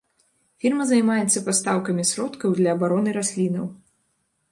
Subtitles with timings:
[0.63, 3.65] Фірма займаецца пастаўкамі сродкаў для абароны раслінаў.